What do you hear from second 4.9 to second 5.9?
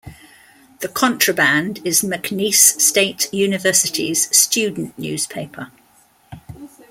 newspaper.